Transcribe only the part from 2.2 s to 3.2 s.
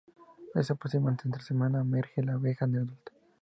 la abeja adulta.